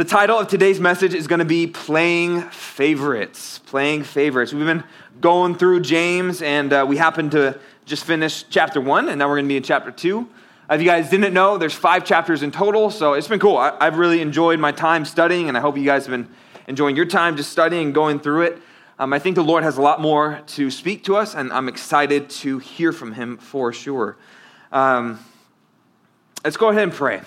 [0.00, 3.58] The title of today's message is going to be Playing Favorites.
[3.66, 4.50] Playing Favorites.
[4.50, 4.82] We've been
[5.20, 9.34] going through James, and uh, we happened to just finish chapter one, and now we're
[9.34, 10.20] going to be in chapter two.
[10.70, 13.58] Uh, if you guys didn't know, there's five chapters in total, so it's been cool.
[13.58, 16.34] I, I've really enjoyed my time studying, and I hope you guys have been
[16.66, 18.62] enjoying your time just studying and going through it.
[18.98, 21.68] Um, I think the Lord has a lot more to speak to us, and I'm
[21.68, 24.16] excited to hear from Him for sure.
[24.72, 25.18] Um,
[26.42, 27.20] let's go ahead and pray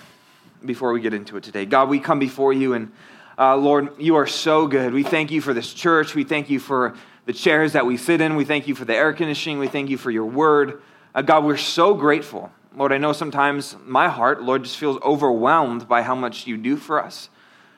[0.64, 1.66] before we get into it today.
[1.66, 2.92] God, we come before you, and
[3.38, 4.92] uh, Lord, you are so good.
[4.92, 6.14] We thank you for this church.
[6.14, 6.94] We thank you for
[7.26, 8.36] the chairs that we sit in.
[8.36, 9.58] We thank you for the air conditioning.
[9.58, 10.82] We thank you for your word.
[11.14, 12.52] Uh, God, we're so grateful.
[12.76, 16.76] Lord, I know sometimes my heart, Lord, just feels overwhelmed by how much you do
[16.76, 17.28] for us,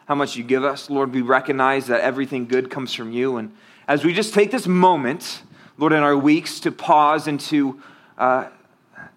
[0.07, 0.89] how much you give us.
[0.89, 3.37] Lord, we recognize that everything good comes from you.
[3.37, 3.55] And
[3.89, 5.43] as we just take this moment,
[5.79, 7.81] Lord, in our weeks to pause and to,
[8.17, 8.49] uh,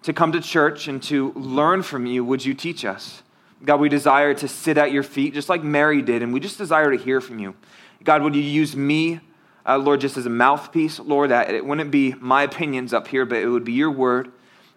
[0.02, 3.22] to come to church and to learn from you, would you teach us?
[3.64, 6.58] God, we desire to sit at your feet just like Mary did, and we just
[6.58, 7.54] desire to hear from you.
[8.02, 9.20] God, would you use me,
[9.66, 13.26] uh, Lord, just as a mouthpiece, Lord, that it wouldn't be my opinions up here,
[13.26, 14.32] but it would be your word.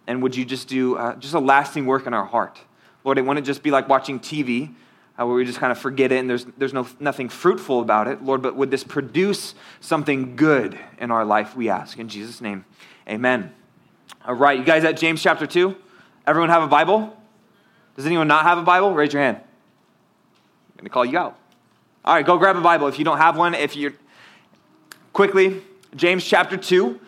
[0.06, 2.60] And would you just do uh, just a lasting work in our heart?
[3.06, 4.74] Lord, it wouldn't just be like watching TV
[5.18, 8.08] uh, where we just kind of forget it and there's, there's no, nothing fruitful about
[8.10, 8.22] it.
[8.22, 12.00] Lord, but would this produce something good in our life, we ask.
[12.00, 12.66] In Jesus' name,
[13.08, 13.54] amen.
[14.26, 15.76] All right, you guys at James chapter 2?
[16.26, 17.16] Everyone have a Bible?
[17.96, 18.94] Does anyone not have a Bible?
[18.94, 19.38] Raise your hand.
[19.38, 21.38] I'm going to call you out.
[22.04, 23.54] All right, go grab a Bible if you don't have one.
[23.54, 23.94] If you're
[25.14, 25.62] quickly,
[25.96, 27.00] James chapter 2.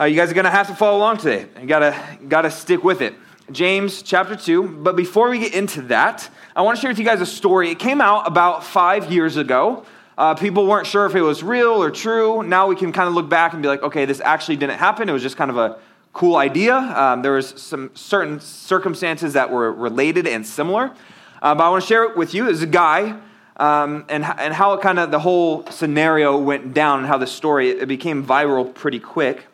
[0.00, 1.46] Uh, you guys are going to have to follow along today.
[1.60, 3.14] You got to got to stick with it.
[3.52, 4.68] James chapter 2.
[4.82, 7.70] But before we get into that, I want to share with you guys a story.
[7.70, 9.84] It came out about five years ago.
[10.16, 12.42] Uh, people weren't sure if it was real or true.
[12.42, 15.08] Now we can kind of look back and be like, okay, this actually didn't happen.
[15.08, 15.78] It was just kind of a
[16.12, 16.76] cool idea.
[16.76, 20.92] Um, there was some certain circumstances that were related and similar.
[21.40, 22.48] Uh, but I want to share it with you.
[22.48, 23.18] as a guy
[23.56, 27.26] um, and, and how it kind of the whole scenario went down and how the
[27.26, 29.46] story it became viral pretty quick.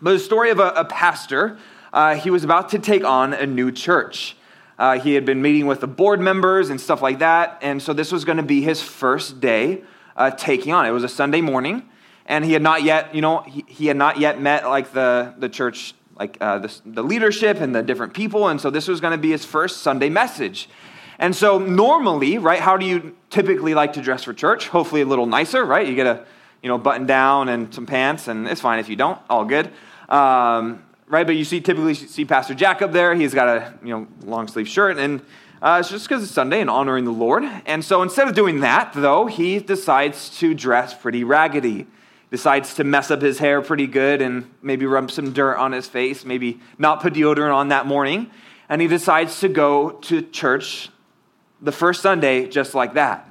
[0.00, 1.58] But the story of a, a pastor.
[1.92, 4.36] Uh, he was about to take on a new church.
[4.78, 7.94] Uh, he had been meeting with the board members and stuff like that, and so
[7.94, 9.82] this was going to be his first day
[10.14, 10.84] uh, taking on.
[10.84, 11.88] It was a Sunday morning,
[12.26, 15.34] and he had not yet, you know, he, he had not yet met like the,
[15.38, 18.48] the church, like uh, the, the leadership and the different people.
[18.48, 20.68] And so this was going to be his first Sunday message.
[21.18, 24.68] And so normally, right, how do you typically like to dress for church?
[24.68, 25.86] Hopefully a little nicer, right?
[25.86, 26.26] You get a,
[26.62, 29.70] you know, button down and some pants, and it's fine if you don't, all good.
[30.08, 33.14] Um, right, but you see typically see Pastor Jack up there.
[33.14, 35.22] He's got a, you know, long sleeve shirt, and
[35.62, 37.44] uh, it's just because it's Sunday and honoring the Lord.
[37.64, 41.86] And so instead of doing that, though, he decides to dress pretty raggedy
[42.30, 45.86] decides to mess up his hair pretty good and maybe rub some dirt on his
[45.86, 48.30] face, maybe not put deodorant on that morning.
[48.68, 50.90] And he decides to go to church
[51.60, 53.28] the first Sunday just like that.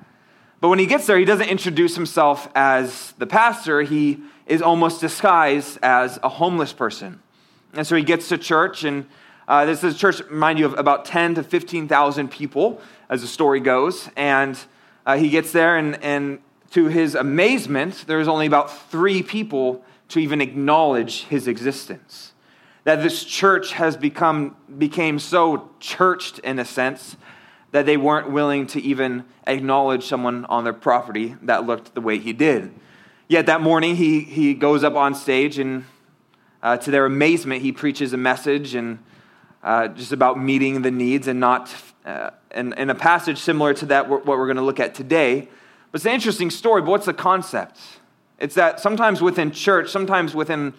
[0.61, 3.81] But when he gets there, he doesn't introduce himself as the pastor.
[3.81, 7.21] He is almost disguised as a homeless person.
[7.73, 9.05] And so he gets to church, and
[9.47, 13.27] uh, this is a church, mind you, of about 10 to 15,000 people, as the
[13.27, 14.09] story goes.
[14.15, 14.57] And
[15.05, 16.39] uh, he gets there, and, and
[16.71, 22.33] to his amazement, there's only about three people to even acknowledge his existence.
[22.83, 27.17] That this church has become became so churched in a sense
[27.71, 32.19] that they weren't willing to even acknowledge someone on their property that looked the way
[32.19, 32.71] he did.
[33.27, 35.83] Yet that morning, he, he goes up on stage, and
[36.61, 38.99] uh, to their amazement, he preaches a message and
[39.63, 41.73] uh, just about meeting the needs and not,
[42.05, 45.49] uh, in, in a passage similar to that, what we're going to look at today
[45.95, 47.79] but it's an interesting story, but what's the concept?
[48.37, 50.73] It's that sometimes within church, sometimes within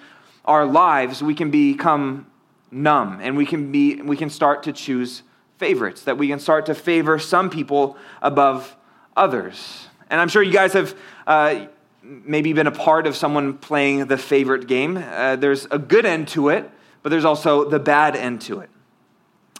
[0.44, 2.26] our lives, we can become
[2.70, 5.22] numb and we can, be, we can start to choose
[5.56, 8.76] favorites, that we can start to favor some people above
[9.16, 9.86] others.
[10.10, 10.94] And I'm sure you guys have
[11.26, 11.64] uh,
[12.02, 14.98] maybe been a part of someone playing the favorite game.
[14.98, 16.70] Uh, there's a good end to it,
[17.02, 18.68] but there's also the bad end to it.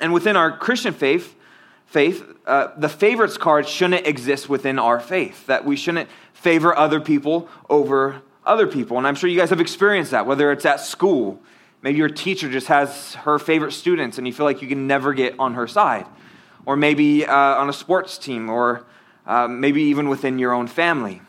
[0.03, 1.35] And within our Christian faith,
[1.87, 7.01] faith, uh, the favorites card shouldn't exist within our faith, that we shouldn't favor other
[7.01, 8.99] people over other people.
[8.99, 11.41] And I'm sure you guys have experienced that, whether it's at school.
[11.83, 15.15] Maybe your teacher just has her favorite students and you feel like you can never
[15.15, 16.07] get on her side.
[16.65, 18.85] Or maybe uh, on a sports team, or
[19.25, 21.23] uh, maybe even within your own family.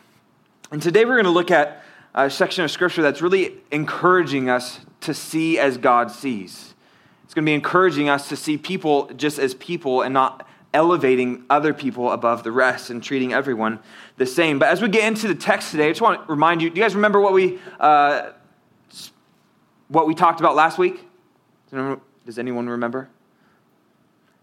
[0.72, 1.82] And today we're going to look at
[2.14, 6.74] a section of scripture that's really encouraging us to see as God sees.
[7.22, 11.44] It's going to be encouraging us to see people just as people and not elevating
[11.48, 13.78] other people above the rest and treating everyone
[14.16, 14.58] the same.
[14.58, 16.76] But as we get into the text today, I just want to remind you do
[16.76, 18.30] you guys remember what we, uh,
[19.88, 21.06] what we talked about last week?
[21.70, 23.08] Does anyone remember?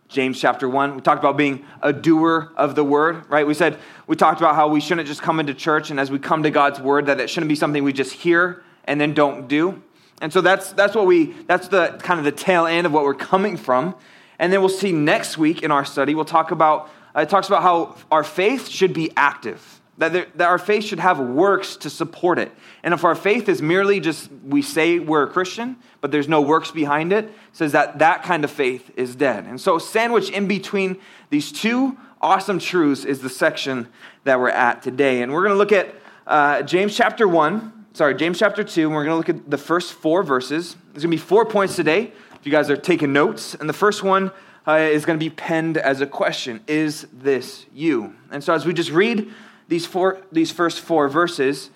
[0.07, 0.95] James chapter 1.
[0.95, 3.45] We talked about being a doer of the word, right?
[3.45, 6.19] We said, we talked about how we shouldn't just come into church and as we
[6.19, 9.47] come to God's word, that it shouldn't be something we just hear and then don't
[9.47, 9.81] do.
[10.21, 13.03] And so that's, that's what we, that's the kind of the tail end of what
[13.03, 13.95] we're coming from.
[14.39, 17.47] And then we'll see next week in our study, we'll talk about, uh, it talks
[17.47, 21.77] about how our faith should be active that, there, that our faith should have works
[21.77, 22.51] to support it.
[22.83, 26.41] And if our faith is merely just we say we're a Christian, but there's no
[26.41, 29.45] works behind it, says that that kind of faith is dead.
[29.45, 30.97] And so, sandwiched in between
[31.29, 33.87] these two awesome truths is the section
[34.25, 35.21] that we're at today.
[35.21, 35.95] And we're going to look at
[36.27, 39.57] uh, James chapter 1, sorry, James chapter 2, and we're going to look at the
[39.57, 40.75] first four verses.
[40.91, 42.11] There's going to be four points today,
[42.45, 43.55] if you guys are taking notes.
[43.55, 44.31] And the first one
[44.67, 48.13] uh, is going to be penned as a question Is this you?
[48.29, 49.33] And so, as we just read,
[49.67, 51.71] these, four, these first four verses,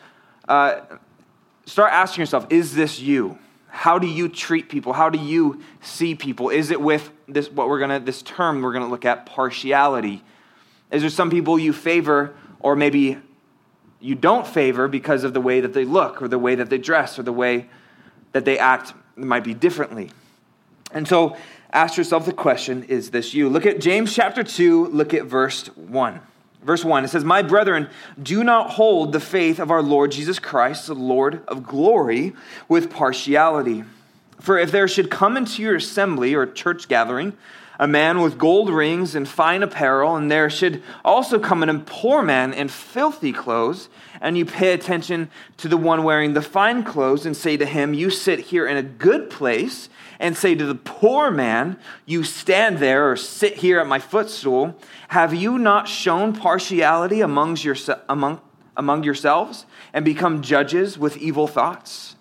[0.48, 0.82] uh,
[1.66, 3.40] start asking yourself is this you?
[3.70, 4.94] How do you treat people?
[4.94, 6.52] How do you see people?
[6.52, 10.24] Is it with this, what we're gonna, this term we're gonna look at, partiality?
[10.92, 13.18] Is there some people you favor, or maybe
[14.00, 16.78] you don't favor because of the way that they look, or the way that they
[16.78, 17.68] dress, or the way
[18.34, 20.12] that they act might be differently?
[20.92, 21.36] And so
[21.72, 23.50] ask yourself the question is this you?
[23.50, 26.20] Look at James chapter 2, look at verse 1.
[26.62, 27.90] Verse 1, it says, My brethren,
[28.22, 32.34] do not hold the faith of our Lord Jesus Christ, the Lord of glory,
[32.68, 33.86] with partiality.
[34.42, 37.38] For if there should come into your assembly or church gathering
[37.80, 42.22] a man with gold rings and fine apparel, and there should also come an poor
[42.22, 43.88] man in filthy clothes,
[44.20, 47.94] and you pay attention to the one wearing the fine clothes and say to him,
[47.94, 49.88] You sit here in a good place,
[50.20, 54.78] and say to the poor man, You stand there or sit here at my footstool,
[55.08, 58.42] have you not shown partiality amongst yourse- among,
[58.76, 62.18] among yourselves and become judges with evil thoughts?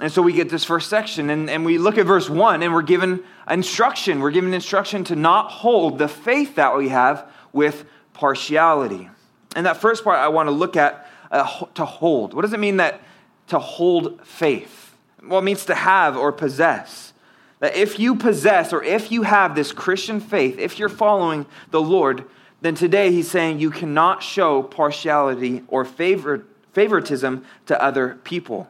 [0.00, 2.72] And so we get this first section, and, and we look at verse 1, and
[2.72, 4.20] we're given instruction.
[4.20, 9.08] We're given instruction to not hold the faith that we have with partiality.
[9.56, 12.34] And that first part I want to look at uh, to hold.
[12.34, 13.00] What does it mean that
[13.48, 14.94] to hold faith?
[15.22, 17.12] Well, it means to have or possess.
[17.60, 21.80] That if you possess or if you have this Christian faith, if you're following the
[21.80, 22.24] Lord,
[22.60, 28.68] then today he's saying you cannot show partiality or favor, favoritism to other people.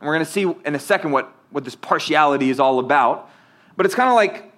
[0.00, 3.30] And we're going to see in a second what, what this partiality is all about.
[3.76, 4.52] But it's kind of like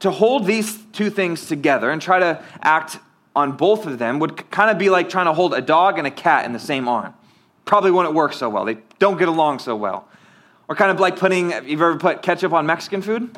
[0.00, 2.98] to hold these two things together and try to act
[3.36, 6.06] on both of them would kind of be like trying to hold a dog and
[6.06, 7.14] a cat in the same arm.
[7.64, 8.64] Probably wouldn't work so well.
[8.64, 10.06] They don't get along so well.
[10.68, 13.36] Or kind of like putting, you've ever put ketchup on Mexican food?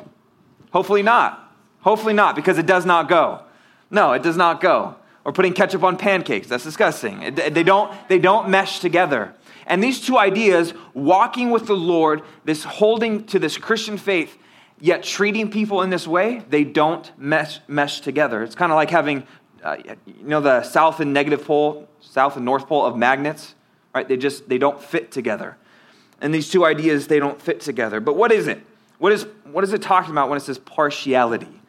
[0.71, 1.51] Hopefully not.
[1.81, 3.41] Hopefully not, because it does not go.
[3.89, 4.95] No, it does not go.
[5.23, 6.47] Or putting ketchup on pancakes.
[6.47, 7.21] That's disgusting.
[7.21, 9.33] It, they, don't, they don't mesh together.
[9.65, 14.37] And these two ideas, walking with the Lord, this holding to this Christian faith,
[14.79, 18.43] yet treating people in this way, they don't mesh, mesh together.
[18.43, 19.23] It's kind of like having,
[19.63, 23.55] uh, you know, the south and negative pole, south and north pole of magnets,
[23.93, 24.07] right?
[24.07, 25.57] They just, they don't fit together.
[26.21, 27.99] And these two ideas, they don't fit together.
[27.99, 28.61] But what is it?
[28.97, 31.61] What is, what is it talking about when it says partiality?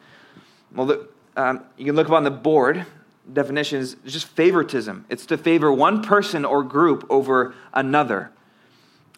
[0.74, 2.86] Well, the, um, you can look up on the board
[3.32, 5.04] definition is just favoritism.
[5.08, 8.30] It's to favor one person or group over another.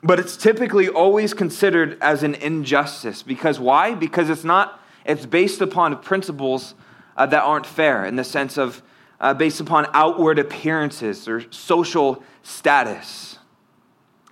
[0.03, 3.23] But it's typically always considered as an injustice.
[3.23, 3.95] Because why?
[3.95, 6.75] Because it's not, it's based upon principles
[7.17, 8.83] uh, that aren't fair in the sense of
[9.21, 13.39] uh, based upon outward appearances or social status.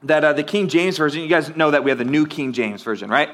[0.02, 2.52] That uh, the King James Version, you guys know that we have the New King
[2.52, 3.30] James Version, right?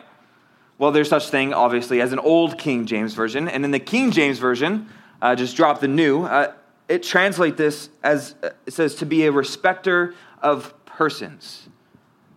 [0.79, 3.47] Well, there's such thing, obviously, as an Old King James Version.
[3.49, 4.89] And in the King James Version,
[5.23, 6.25] uh, just drop the new.
[6.25, 6.53] Uh,
[6.89, 11.69] it translates this as uh, it says to be a respecter of persons.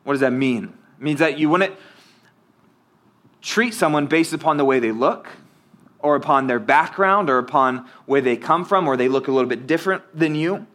[0.08, 0.64] What does that mean?
[0.64, 1.76] It means that you wouldn't
[3.42, 5.28] treat someone based upon the way they look,
[6.00, 9.50] or upon their background, or upon where they come from, or they look a little
[9.50, 10.66] bit different than you.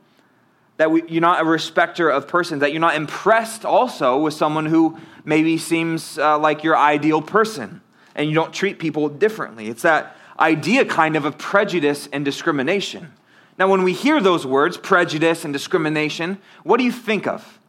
[0.76, 4.66] That we, you're not a respecter of persons, that you're not impressed also with someone
[4.66, 7.80] who maybe seems uh, like your ideal person,
[8.14, 9.68] and you don't treat people differently.
[9.68, 13.14] It's that idea kind of of prejudice and discrimination.
[13.58, 17.60] Now, when we hear those words, prejudice and discrimination, what do you think of?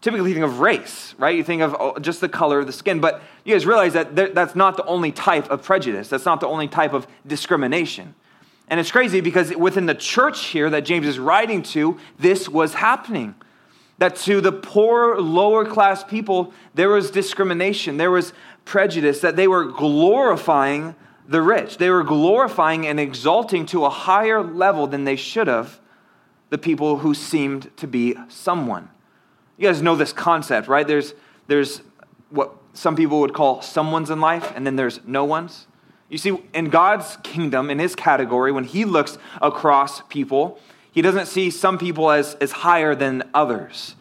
[0.00, 1.36] Typically, think of race, right?
[1.36, 3.00] You think of oh, just the color of the skin.
[3.00, 6.08] But you guys realize that that's not the only type of prejudice.
[6.08, 8.14] That's not the only type of discrimination.
[8.68, 12.74] And it's crazy because within the church here that James is writing to, this was
[12.74, 13.34] happening.
[13.98, 17.98] That to the poor, lower class people, there was discrimination.
[17.98, 18.32] There was
[18.64, 20.94] prejudice, that they were glorifying
[21.28, 21.76] the rich.
[21.76, 25.80] They were glorifying and exalting to a higher level than they should have
[26.48, 28.88] the people who seemed to be someone.
[29.60, 30.86] You guys know this concept, right?
[30.86, 31.12] There's,
[31.46, 31.82] there's
[32.30, 35.66] what some people would call someone's in life, and then there's no one's.
[36.08, 40.58] You see, in God's kingdom, in his category, when he looks across people,
[40.90, 43.96] he doesn't see some people as, as higher than others.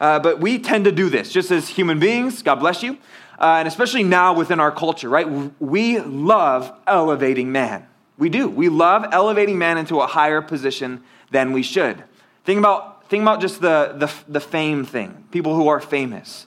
[0.00, 2.40] Uh, but we tend to do this just as human beings.
[2.40, 2.92] God bless you.
[3.40, 5.26] Uh, and especially now within our culture, right?
[5.60, 7.88] We love elevating man.
[8.18, 8.48] We do.
[8.48, 12.04] We love elevating man into a higher position than we should.
[12.44, 16.46] Think about, think about just the, the, the fame thing, people who are famous.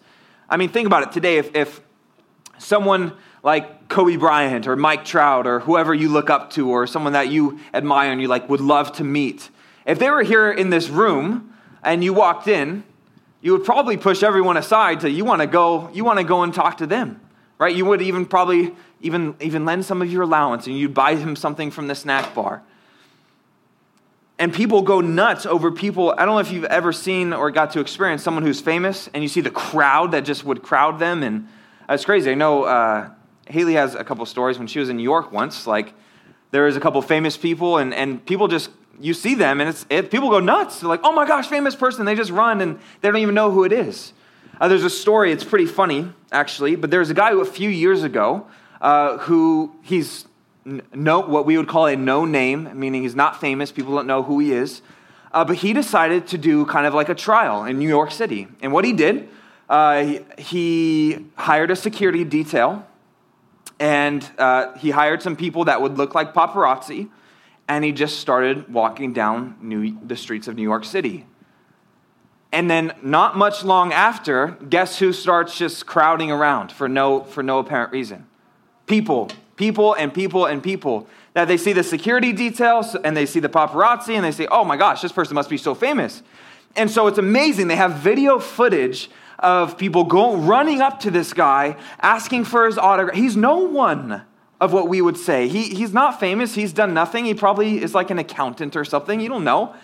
[0.50, 1.38] I mean, think about it today.
[1.38, 1.80] If, if
[2.58, 7.14] someone like Kobe Bryant or Mike Trout or whoever you look up to or someone
[7.14, 9.52] that you admire and you like would love to meet,
[9.86, 11.54] if they were here in this room
[11.84, 12.84] and you walked in,
[13.42, 16.42] you would probably push everyone aside to you want to go you want to go
[16.42, 17.22] and talk to them
[17.60, 21.16] right you would even probably even even lend some of your allowance and you'd buy
[21.16, 22.64] him something from the snack bar
[24.38, 27.72] and people go nuts over people i don't know if you've ever seen or got
[27.72, 31.24] to experience someone who's famous and you see the crowd that just would crowd them
[31.24, 31.48] and
[31.90, 33.10] it's crazy i know uh,
[33.48, 35.94] haley has a couple stories when she was in new york once like
[36.52, 39.86] there was a couple famous people and, and people just you see them and it's,
[39.90, 40.80] it, people go nuts.
[40.80, 42.06] They're like, oh my gosh, famous person.
[42.06, 44.14] They just run and they don't even know who it is.
[44.60, 47.70] Uh, there's a story, it's pretty funny, actually, but there's a guy who a few
[47.70, 48.48] years ago
[48.80, 50.26] uh, who he's
[50.66, 54.24] no, what we would call a no name, meaning he's not famous, people don't know
[54.24, 54.82] who he is.
[55.32, 58.48] Uh, but he decided to do kind of like a trial in New York City.
[58.62, 59.30] And what he did,
[59.70, 62.88] uh, he, hired a security detail
[63.80, 67.10] and uh, he hired some people that would look like paparazzi
[67.68, 71.26] and he just started walking down New, the streets of New York City.
[72.52, 77.44] And then, not much long after, guess who starts just crowding around for no, for
[77.44, 78.28] no apparent reason?
[78.88, 81.08] People, people, and people, and people.
[81.34, 84.64] That they see the security details and they see the paparazzi and they say, oh
[84.64, 86.24] my gosh, this person must be so famous.
[86.76, 87.68] And so it's amazing.
[87.68, 89.10] They have video footage
[89.40, 93.16] of people going running up to this guy, asking for his autograph.
[93.16, 94.24] He's no one
[94.62, 95.48] of what we would say.
[95.48, 97.26] He, he's not famous, he's done nothing.
[97.26, 99.76] He probably is like an accountant or something, you don't know.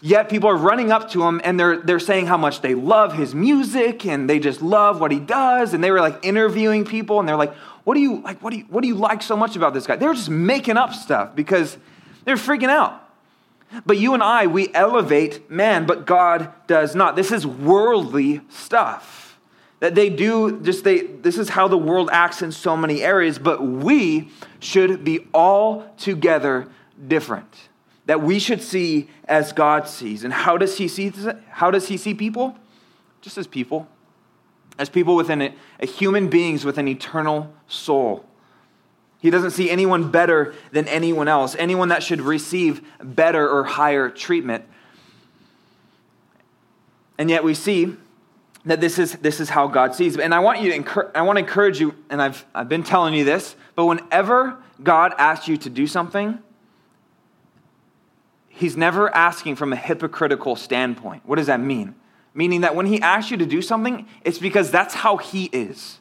[0.00, 3.14] Yet people are running up to him and they're, they're saying how much they love
[3.14, 5.74] his music and they just love what he does.
[5.74, 7.52] And they were like interviewing people and they're like,
[7.88, 8.42] what do you like?
[8.42, 9.96] What do you, what do you like so much about this guy?
[9.96, 11.78] They're just making up stuff because
[12.26, 13.02] they're freaking out.
[13.86, 17.16] But you and I, we elevate man, but God does not.
[17.16, 19.38] This is worldly stuff.
[19.80, 23.38] That they do just they this is how the world acts in so many areas,
[23.38, 24.28] but we
[24.60, 26.68] should be all together
[27.06, 27.70] different.
[28.04, 30.24] That we should see as God sees.
[30.24, 31.10] And how does he see
[31.52, 32.54] how does he see people?
[33.22, 33.88] Just as people.
[34.78, 38.24] As people within a, a human beings with an eternal soul.
[39.20, 44.08] He doesn't see anyone better than anyone else, anyone that should receive better or higher
[44.08, 44.64] treatment.
[47.18, 47.96] And yet we see
[48.64, 50.16] that this is, this is how God sees.
[50.16, 52.84] And I want you to encourage, I want to encourage you, and I've, I've been
[52.84, 56.38] telling you this, but whenever God asks you to do something,
[58.48, 61.22] He's never asking from a hypocritical standpoint.
[61.24, 61.94] What does that mean?
[62.38, 65.98] Meaning that when He asks you to do something, it's because that's how He is.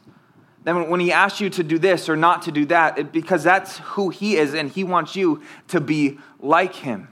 [0.65, 3.44] Then when He asks you to do this or not to do that, it, because
[3.44, 7.08] that's who He is, and He wants you to be like Him.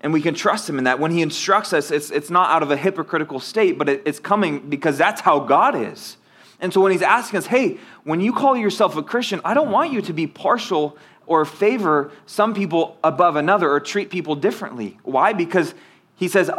[0.00, 0.98] And we can trust him in that.
[0.98, 4.18] When he instructs us, it's, it's not out of a hypocritical state, but it, it's
[4.18, 6.18] coming because that's how God is.
[6.60, 9.70] And so when he's asking us, hey, when you call yourself a Christian, I don't
[9.70, 14.98] want you to be partial or favor some people above another or treat people differently.
[15.04, 15.32] Why?
[15.32, 15.72] Because
[16.16, 16.50] he says,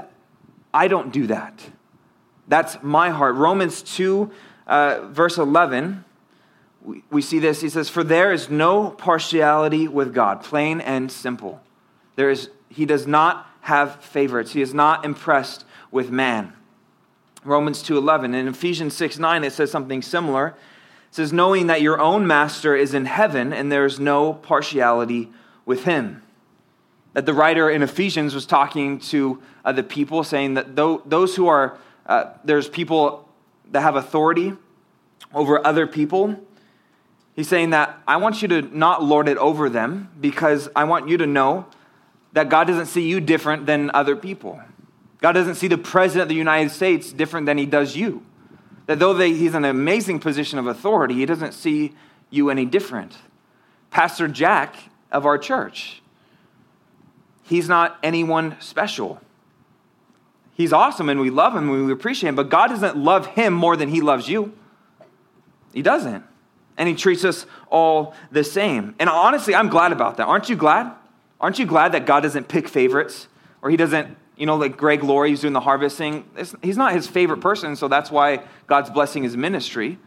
[0.76, 1.58] I don't do that.
[2.50, 3.36] That's my heart.
[3.36, 4.30] Romans 2,
[4.68, 6.04] uh, verse 11,
[6.84, 7.62] we, we see this.
[7.62, 11.62] He says, For there is no partiality with God, plain and simple.
[12.18, 14.52] There is he does not have favorites.
[14.52, 16.52] He is not impressed with man.
[17.46, 20.48] Romans 2:11 in Ephesians 6:9 it says something similar.
[20.48, 25.32] It says knowing that your own master is in heaven and there is no partiality
[25.66, 26.22] with him.
[27.16, 31.48] That the writer in Ephesians was talking to uh, the people saying that those who
[31.48, 33.28] are uh, there's people
[33.72, 34.54] that have authority
[35.34, 36.40] over other people.
[37.36, 41.10] He's saying that I want you to not lord it over them because I want
[41.10, 41.66] you to know
[42.34, 44.62] that God doesn't see you different than other people.
[45.20, 48.24] God doesn't see the president of the United States different than he does you.
[48.86, 51.96] That though they, he's in an amazing position of authority, he doesn't see
[52.30, 53.18] you any different.
[53.90, 54.76] Pastor Jack
[55.12, 56.02] of our church,
[57.46, 59.22] he's not anyone special.
[60.54, 63.54] He's awesome and we love him and we appreciate him, but God doesn't love him
[63.54, 64.54] more than he loves you.
[65.74, 66.24] He doesn't.
[66.78, 68.96] And he treats us all the same.
[69.00, 70.28] And honestly, I'm glad about that.
[70.28, 70.92] Aren't you glad?
[71.40, 73.28] Aren't you glad that God doesn't pick favorites
[73.62, 76.26] or he doesn't You know, like Greg Laurie, who's doing the harvesting.
[76.62, 79.98] He's not his favorite person, so that's why God's blessing his ministry.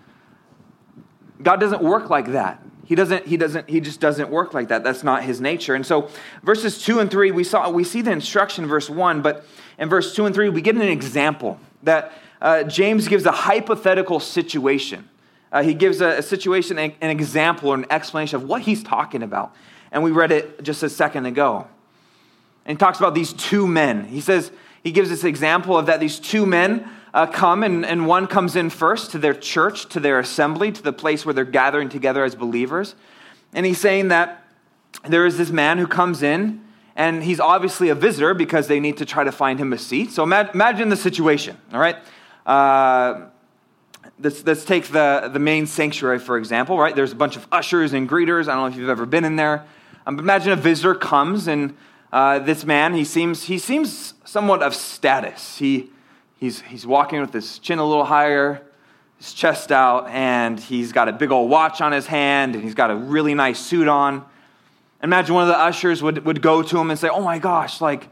[1.43, 2.63] God doesn't work like that.
[2.89, 4.83] He doesn't, he doesn't, he just doesn't work like that.
[4.83, 5.75] That's not his nature.
[5.75, 6.09] And so
[6.43, 9.45] verses two and three, we saw we see the instruction in verse one, but
[9.79, 14.21] in verse two and three, we get an example that uh, James gives a hypothetical
[14.21, 15.07] situation.
[15.53, 18.83] Uh, he gives a, a situation, an, an example, or an explanation of what he's
[18.83, 19.55] talking about.
[19.93, 21.67] And we read it just a second ago.
[22.65, 24.07] And he talks about these two men.
[24.07, 24.51] He says,
[24.83, 28.57] he gives this example of that these two men uh, come, and, and one comes
[28.57, 32.25] in first to their church, to their assembly, to the place where they're gathering together
[32.25, 32.95] as believers.
[33.53, 34.45] And he's saying that
[35.07, 36.63] there is this man who comes in,
[36.97, 40.11] and he's obviously a visitor because they need to try to find him a seat.
[40.11, 41.97] So imagine the situation, all right?
[42.45, 43.27] Uh,
[44.19, 46.95] let's, let's take the, the main sanctuary, for example, right?
[46.95, 48.49] There's a bunch of ushers and greeters.
[48.49, 49.65] I don't know if you've ever been in there.
[50.07, 51.77] Um, imagine a visitor comes, and
[52.13, 55.59] uh, this man, he seems, he seems somewhat of status.
[55.59, 55.91] He,
[56.39, 58.63] He's, he's walking with his chin a little higher,
[59.19, 62.75] his chest out, and he's got a big old watch on his hand, and he's
[62.75, 64.25] got a really nice suit on.
[65.03, 67.81] Imagine one of the ushers would, would go to him and say, Oh my gosh,
[67.81, 68.09] like,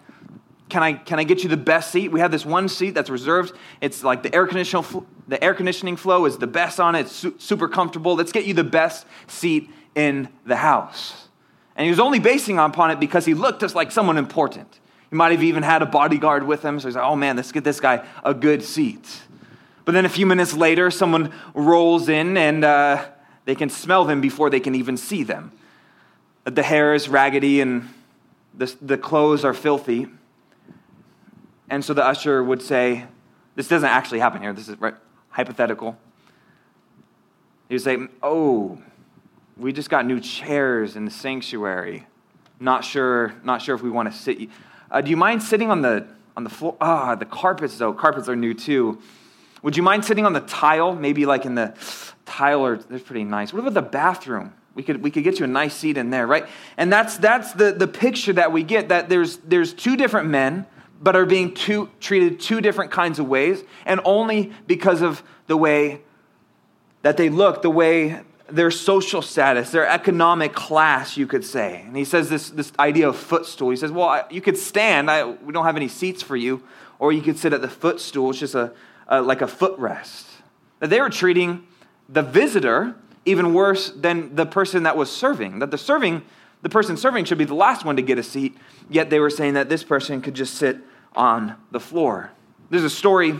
[0.68, 2.10] can I, can I get you the best seat?
[2.10, 3.54] We have this one seat that's reserved.
[3.80, 7.02] It's like the air, conditioning, the air conditioning flow is the best on it.
[7.02, 8.16] It's su- super comfortable.
[8.16, 11.28] Let's get you the best seat in the house.
[11.76, 14.80] And he was only basing upon it because he looked just like someone important.
[15.10, 16.80] He might have even had a bodyguard with him.
[16.80, 19.22] So he's like, oh man, let's get this guy a good seat.
[19.84, 23.04] But then a few minutes later, someone rolls in and uh,
[23.44, 25.52] they can smell them before they can even see them.
[26.44, 27.88] The hair is raggedy and
[28.52, 30.08] the, the clothes are filthy.
[31.68, 33.06] And so the usher would say,
[33.54, 34.52] This doesn't actually happen here.
[34.52, 34.94] This is right,
[35.30, 35.96] hypothetical.
[37.68, 38.78] He would say, Oh,
[39.56, 42.06] we just got new chairs in the sanctuary.
[42.58, 44.48] Not sure, not sure if we want to sit.
[44.90, 46.76] Uh, do you mind sitting on the, on the floor?
[46.80, 47.92] Ah, the carpets, though.
[47.92, 49.00] Carpets are new, too.
[49.62, 50.94] Would you mind sitting on the tile?
[50.94, 51.74] Maybe like in the
[52.24, 53.52] tile, or they're pretty nice.
[53.52, 54.52] What about the bathroom?
[54.74, 56.46] We could, we could get you a nice seat in there, right?
[56.76, 60.66] And that's, that's the, the picture that we get that there's, there's two different men,
[61.00, 65.56] but are being two, treated two different kinds of ways, and only because of the
[65.56, 66.02] way
[67.02, 71.82] that they look, the way their social status, their economic class, you could say.
[71.86, 73.70] And he says this, this idea of footstool.
[73.70, 75.10] He says, well, you could stand.
[75.10, 76.62] I, we don't have any seats for you.
[76.98, 78.30] Or you could sit at the footstool.
[78.30, 78.72] It's just a,
[79.08, 80.24] a, like a footrest.
[80.78, 81.66] That they were treating
[82.08, 85.58] the visitor even worse than the person that was serving.
[85.58, 86.22] That the serving,
[86.62, 88.56] the person serving should be the last one to get a seat.
[88.88, 90.78] Yet they were saying that this person could just sit
[91.14, 92.30] on the floor.
[92.70, 93.38] There's a story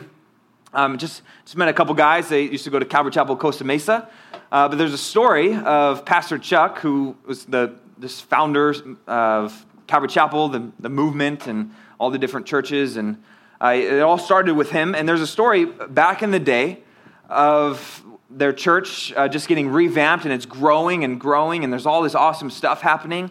[0.73, 2.29] um, just, just met a couple guys.
[2.29, 4.09] They used to go to Calvary Chapel, Costa Mesa.
[4.53, 8.75] Uh, but there's a story of Pastor Chuck, who was the this founder
[9.07, 12.97] of Calvary Chapel, the, the movement, and all the different churches.
[12.97, 13.23] And
[13.61, 14.95] uh, it all started with him.
[14.95, 16.81] And there's a story back in the day
[17.29, 22.03] of their church uh, just getting revamped, and it's growing and growing, and there's all
[22.03, 23.31] this awesome stuff happening.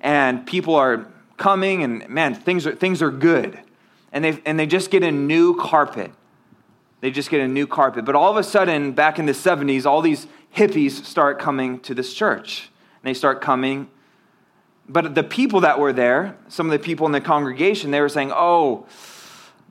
[0.00, 1.06] And people are
[1.36, 3.60] coming, and man, things are, things are good.
[4.10, 6.10] And they, and they just get a new carpet
[7.02, 8.04] they just get a new carpet.
[8.04, 11.94] But all of a sudden, back in the 70s, all these hippies start coming to
[11.94, 12.70] this church.
[13.02, 13.90] And they start coming.
[14.88, 18.08] But the people that were there, some of the people in the congregation, they were
[18.08, 18.86] saying, Oh,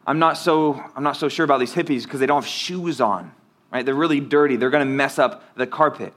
[0.06, 3.00] I'm not so, I'm not so sure about these hippies because they don't have shoes
[3.00, 3.32] on.
[3.72, 3.86] Right?
[3.86, 4.58] They're really dirty.
[4.58, 6.14] They're going to mess up the carpet.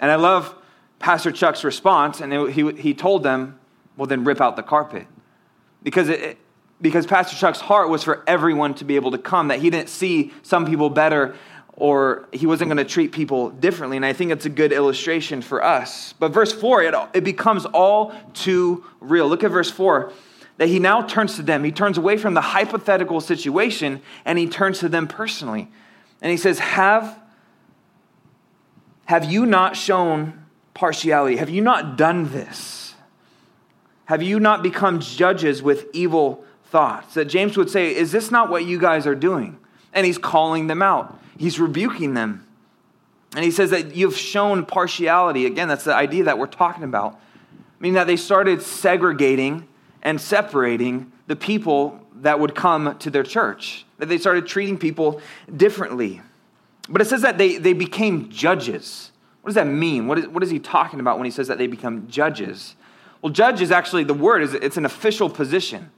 [0.00, 0.54] And I love
[0.98, 2.22] Pastor Chuck's response.
[2.22, 3.60] And he, he told them,
[3.98, 5.06] Well, then rip out the carpet.
[5.82, 6.38] Because it,
[6.84, 9.88] because Pastor Chuck's heart was for everyone to be able to come, that he didn't
[9.88, 11.34] see some people better
[11.72, 13.96] or he wasn't going to treat people differently.
[13.96, 16.12] And I think it's a good illustration for us.
[16.18, 19.26] But verse 4, it, it becomes all too real.
[19.26, 20.12] Look at verse 4
[20.58, 21.64] that he now turns to them.
[21.64, 25.68] He turns away from the hypothetical situation and he turns to them personally.
[26.20, 27.18] And he says, Have,
[29.06, 30.44] have you not shown
[30.74, 31.36] partiality?
[31.36, 32.94] Have you not done this?
[34.04, 37.14] Have you not become judges with evil thoughts.
[37.14, 39.58] That James would say, Is this not what you guys are doing?
[39.92, 42.46] And he's calling them out, he's rebuking them.
[43.34, 45.46] And he says that you've shown partiality.
[45.46, 47.18] Again, that's the idea that we're talking about.
[47.80, 49.66] Meaning that they started segregating
[50.02, 55.20] and separating the people that would come to their church, that they started treating people
[55.56, 56.20] differently.
[56.88, 59.10] But it says that they, they became judges.
[59.42, 60.06] What does that mean?
[60.06, 62.76] What is, what is he talking about when he says that they become judges?
[63.20, 65.90] Well, judge is actually the word, is it's an official position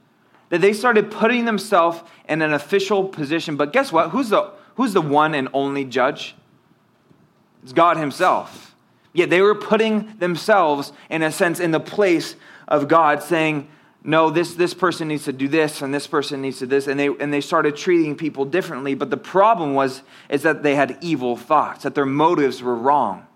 [0.49, 3.57] that they started putting themselves in an official position.
[3.57, 4.11] But guess what?
[4.11, 6.35] Who's the, who's the one and only judge?
[7.63, 8.75] It's God Himself.
[9.13, 12.35] Yet they were putting themselves, in a sense, in the place
[12.67, 13.67] of God, saying,
[14.03, 16.87] no, this, this person needs to do this and this person needs to this.
[16.87, 18.93] And they, and they started treating people differently.
[18.93, 23.26] But the problem was, is that they had evil thoughts, that their motives were wrong.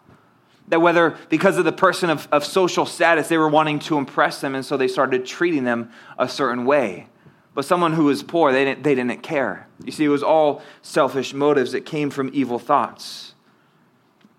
[0.72, 4.40] That whether because of the person of, of social status, they were wanting to impress
[4.40, 7.08] them, and so they started treating them a certain way.
[7.54, 9.68] But someone who was poor, they didn't, they didn't care.
[9.84, 13.36] You see, it was all selfish motives that came from evil thoughts.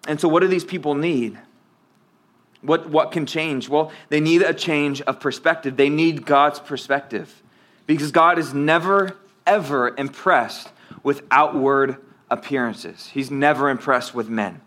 [0.09, 1.39] And so, what do these people need?
[2.63, 3.69] What, what can change?
[3.69, 5.77] Well, they need a change of perspective.
[5.77, 7.43] They need God's perspective
[7.87, 10.71] because God is never, ever impressed
[11.03, 11.99] with outward
[12.31, 13.09] appearances.
[13.09, 14.63] He's never impressed with men.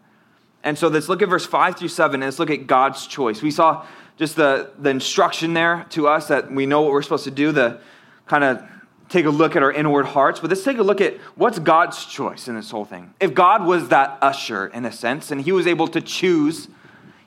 [0.65, 3.41] And so let's look at verse 5 through 7 and let's look at God's choice.
[3.41, 3.85] We saw
[4.17, 7.53] just the, the instruction there to us that we know what we're supposed to do,
[7.53, 7.79] the
[8.27, 8.63] kind of
[9.07, 10.41] take a look at our inward hearts.
[10.41, 13.13] But let's take a look at what's God's choice in this whole thing.
[13.21, 16.67] If God was that usher, in a sense, and he was able to choose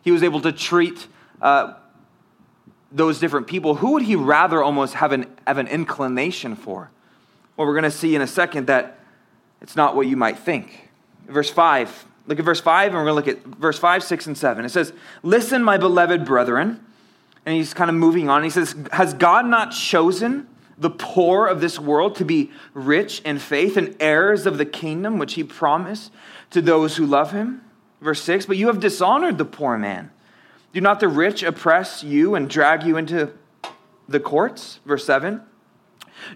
[0.03, 1.07] he was able to treat
[1.43, 1.75] uh,
[2.91, 6.91] those different people, who would he rather almost have an, have an inclination for?
[7.57, 9.01] Well, we're going to see in a second that
[9.61, 10.89] it's not what you might think.
[11.27, 14.27] Verse 5, look at verse 5, and we're going to look at verse 5, 6,
[14.27, 14.65] and 7.
[14.65, 16.85] It says, Listen, my beloved brethren.
[17.47, 18.45] And he's kind of moving on.
[18.45, 23.39] He says, Has God not chosen the poor of this world to be rich in
[23.39, 26.13] faith and heirs of the kingdom which he promised
[26.51, 27.63] to those who love him?
[28.03, 30.11] Verse 6 But you have dishonored the poor man.
[30.75, 33.33] Do not the rich oppress you and drag you into
[34.07, 34.81] the courts?
[34.85, 35.41] Verse 7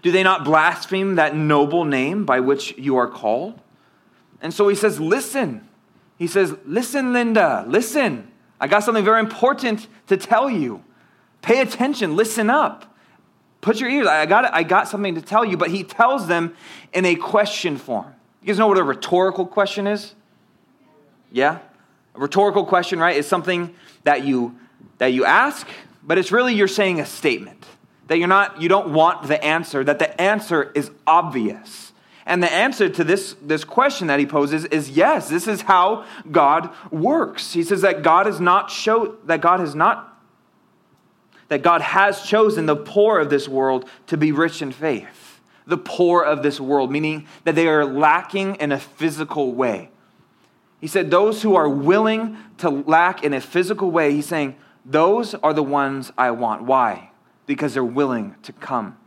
[0.01, 3.61] Do they not blaspheme that noble name by which you are called?
[4.41, 5.67] And so he says, Listen.
[6.23, 8.31] He says, Listen, Linda, listen.
[8.57, 10.81] I got something very important to tell you.
[11.41, 12.95] Pay attention, listen up.
[13.59, 14.07] Put your ears.
[14.07, 16.55] I got, I got something to tell you, but he tells them
[16.93, 18.15] in a question form.
[18.41, 20.15] You guys know what a rhetorical question is?
[21.29, 21.59] Yeah?
[22.15, 24.57] A rhetorical question, right, is something that you
[24.99, 25.67] that you ask,
[26.03, 27.65] but it's really you're saying a statement.
[28.07, 31.91] That you're not you don't want the answer, that the answer is obvious.
[32.25, 36.05] And the answer to this, this question that he poses is yes, this is how
[36.31, 37.53] God works.
[37.53, 40.09] He says that God is not show that God has not
[41.49, 45.41] that God has chosen the poor of this world to be rich in faith.
[45.67, 49.89] The poor of this world, meaning that they are lacking in a physical way.
[50.81, 55.35] He said, Those who are willing to lack in a physical way, he's saying, Those
[55.35, 56.63] are the ones I want.
[56.63, 57.11] Why?
[57.45, 58.97] Because they're willing to come.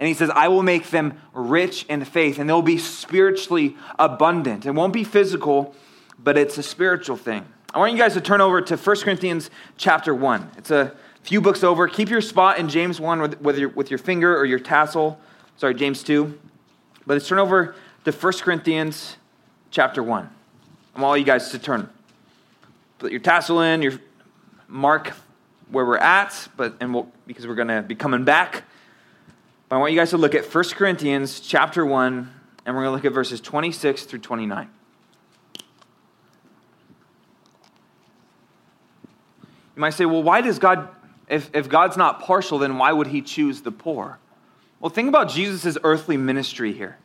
[0.00, 4.64] And he says, I will make them rich in faith, and they'll be spiritually abundant.
[4.64, 5.74] It won't be physical,
[6.18, 7.44] but it's a spiritual thing.
[7.74, 10.52] I want you guys to turn over to 1 Corinthians chapter 1.
[10.56, 11.86] It's a few books over.
[11.86, 15.20] Keep your spot in James 1 with, with, your, with your finger or your tassel.
[15.58, 16.38] Sorry, James 2.
[17.06, 17.74] But let's turn over
[18.06, 19.18] to 1 Corinthians
[19.70, 20.30] chapter 1.
[20.94, 21.90] I want all you guys to turn.
[22.98, 23.92] Put your tassel in, your
[24.66, 25.12] mark
[25.70, 28.64] where we're at, but and we'll, because we're going to be coming back.
[29.70, 32.30] But I want you guys to look at 1 Corinthians chapter 1,
[32.66, 34.68] and we're going to look at verses 26 through 29.
[35.56, 35.64] You
[39.76, 40.88] might say, well, why does God,
[41.28, 44.18] if, if God's not partial, then why would he choose the poor?
[44.80, 46.98] Well, think about Jesus' earthly ministry here.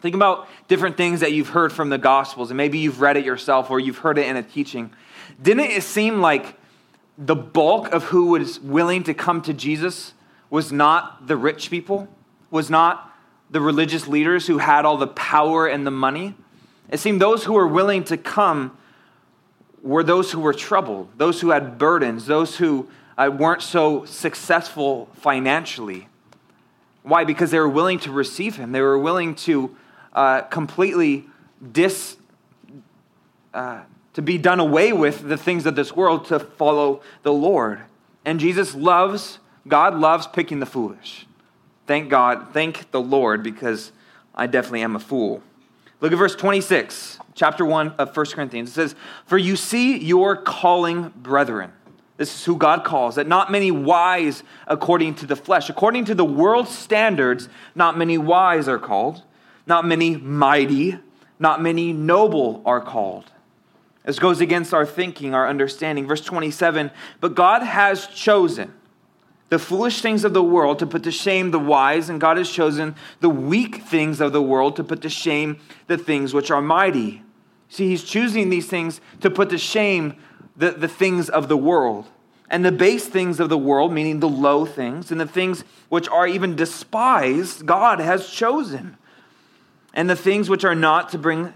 [0.00, 3.24] Think about different things that you've heard from the Gospels, and maybe you've read it
[3.24, 4.92] yourself or you've heard it in a teaching.
[5.42, 6.56] Didn't it seem like
[7.18, 10.14] the bulk of who was willing to come to Jesus
[10.50, 12.08] was not the rich people,
[12.50, 13.16] was not
[13.50, 16.34] the religious leaders who had all the power and the money?
[16.90, 18.76] It seemed those who were willing to come
[19.82, 25.08] were those who were troubled, those who had burdens, those who uh, weren't so successful
[25.14, 26.08] financially.
[27.02, 27.24] Why?
[27.24, 28.72] Because they were willing to receive him.
[28.72, 29.74] They were willing to
[30.12, 31.26] uh, completely
[31.72, 32.16] dis,
[33.54, 33.82] uh,
[34.14, 37.80] to be done away with the things of this world to follow the Lord.
[38.24, 41.26] And Jesus loves, God loves picking the foolish.
[41.86, 43.92] Thank God, thank the Lord, because
[44.34, 45.42] I definitely am a fool.
[46.00, 48.70] Look at verse 26, chapter 1 of 1 Corinthians.
[48.70, 48.94] It says,
[49.26, 51.72] For you see your calling, brethren.
[52.16, 55.68] This is who God calls, that not many wise according to the flesh.
[55.70, 59.22] According to the world's standards, not many wise are called.
[59.66, 60.98] Not many mighty,
[61.38, 63.30] not many noble are called.
[64.04, 66.06] This goes against our thinking, our understanding.
[66.06, 68.72] Verse 27 But God has chosen
[69.50, 72.50] the foolish things of the world to put to shame the wise, and God has
[72.50, 76.62] chosen the weak things of the world to put to shame the things which are
[76.62, 77.22] mighty.
[77.68, 80.16] See, He's choosing these things to put to shame
[80.56, 82.06] the, the things of the world.
[82.48, 86.08] And the base things of the world, meaning the low things, and the things which
[86.08, 88.96] are even despised, God has chosen
[89.94, 91.52] and the things which are not to bring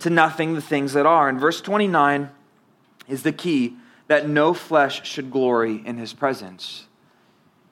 [0.00, 1.28] to nothing the things that are.
[1.28, 2.30] And verse 29
[3.08, 6.86] is the key that no flesh should glory in his presence.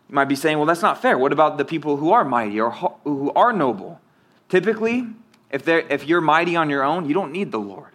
[0.09, 1.19] You might be saying, well, that's not fair.
[1.19, 4.01] What about the people who are mighty or who are noble?
[4.49, 5.09] Typically,
[5.51, 7.93] if, if you're mighty on your own, you don't need the Lord.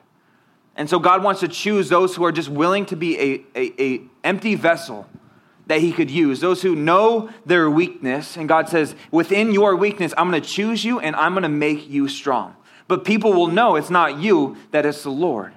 [0.75, 3.81] And so God wants to choose those who are just willing to be a, a,
[3.81, 5.07] a empty vessel
[5.67, 8.35] that he could use, those who know their weakness.
[8.35, 11.49] And God says, within your weakness, I'm going to choose you and I'm going to
[11.49, 12.55] make you strong.
[12.87, 15.53] But people will know it's not you, that it's the Lord.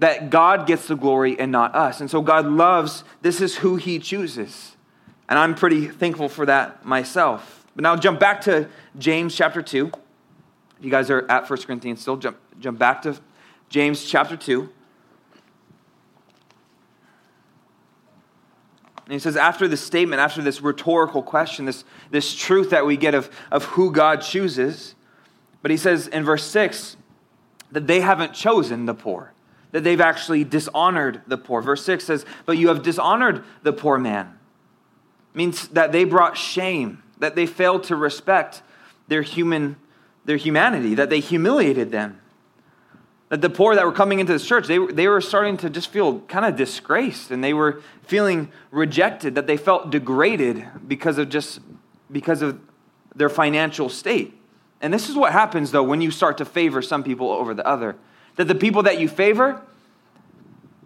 [0.00, 2.00] That God gets the glory and not us.
[2.00, 4.73] And so God loves, this is who he chooses.
[5.28, 7.66] And I'm pretty thankful for that myself.
[7.74, 9.90] But now jump back to James chapter 2.
[10.78, 13.18] If you guys are at 1 Corinthians still, jump, jump back to
[13.68, 14.68] James chapter 2.
[19.04, 22.96] And he says, after this statement, after this rhetorical question, this, this truth that we
[22.96, 24.94] get of, of who God chooses,
[25.60, 26.96] but he says in verse 6
[27.72, 29.32] that they haven't chosen the poor,
[29.72, 31.60] that they've actually dishonored the poor.
[31.60, 34.38] Verse 6 says, But you have dishonored the poor man.
[35.34, 38.62] Means that they brought shame, that they failed to respect
[39.08, 39.76] their human
[40.24, 42.20] their humanity, that they humiliated them.
[43.28, 45.88] That the poor that were coming into this church, they, they were starting to just
[45.88, 51.28] feel kind of disgraced and they were feeling rejected, that they felt degraded because of
[51.28, 51.60] just
[52.10, 52.60] because of
[53.14, 54.38] their financial state.
[54.80, 57.66] And this is what happens though when you start to favor some people over the
[57.66, 57.96] other.
[58.36, 59.62] That the people that you favor,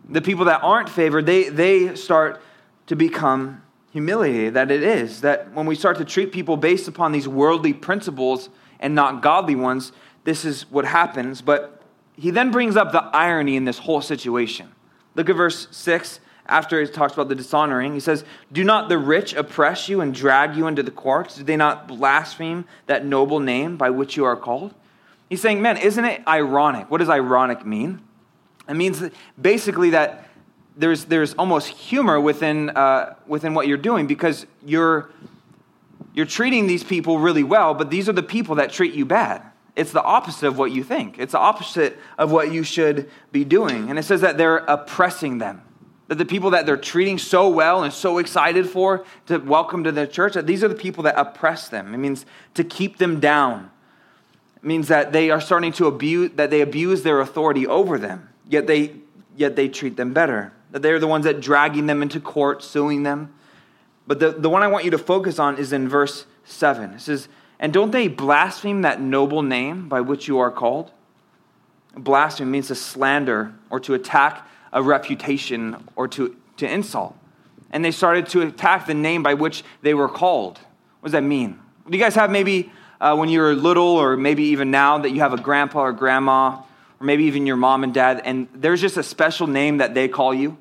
[0.08, 2.40] the people that aren't favored, they, they start
[2.86, 3.62] to become
[3.98, 4.54] humiliated.
[4.54, 5.22] That it is.
[5.22, 9.56] That when we start to treat people based upon these worldly principles and not godly
[9.56, 9.92] ones,
[10.24, 11.42] this is what happens.
[11.42, 11.82] But
[12.16, 14.72] he then brings up the irony in this whole situation.
[15.14, 17.92] Look at verse 6 after he talks about the dishonoring.
[17.92, 21.36] He says, Do not the rich oppress you and drag you into the courts?
[21.36, 24.74] Do they not blaspheme that noble name by which you are called?
[25.28, 26.90] He's saying, Man, isn't it ironic?
[26.90, 28.00] What does ironic mean?
[28.68, 29.02] It means
[29.40, 30.28] basically that
[30.78, 35.10] there's, there's almost humor within, uh, within what you're doing because you're,
[36.14, 39.42] you're treating these people really well, but these are the people that treat you bad.
[39.74, 41.18] It's the opposite of what you think.
[41.18, 43.90] It's the opposite of what you should be doing.
[43.90, 45.62] And it says that they're oppressing them.
[46.06, 49.92] That the people that they're treating so well and so excited for to welcome to
[49.92, 51.92] the church, that these are the people that oppress them.
[51.92, 53.70] It means to keep them down.
[54.56, 58.28] It means that they are starting to abuse, that they abuse their authority over them,
[58.48, 58.94] yet they,
[59.36, 60.52] yet they treat them better.
[60.70, 63.32] That they're the ones that dragging them into court, suing them.
[64.06, 66.94] But the, the one I want you to focus on is in verse 7.
[66.94, 67.28] It says,
[67.58, 70.92] and don't they blaspheme that noble name by which you are called?
[71.96, 77.16] Blaspheme means to slander or to attack a reputation or to, to insult.
[77.70, 80.58] And they started to attack the name by which they were called.
[81.00, 81.58] What does that mean?
[81.88, 85.10] Do you guys have maybe uh, when you were little, or maybe even now, that
[85.10, 86.62] you have a grandpa or grandma,
[87.00, 90.08] or maybe even your mom and dad, and there's just a special name that they
[90.08, 90.58] call you?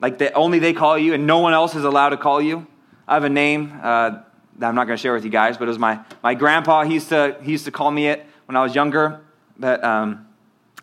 [0.00, 2.66] Like that only they call you, and no one else is allowed to call you?
[3.06, 3.78] I have a name.
[3.82, 4.22] Uh,
[4.58, 6.84] that I'm not going to share with you guys, but it was my, my grandpa.
[6.84, 9.20] He used, to, he used to call me it when I was younger.
[9.58, 10.28] But um,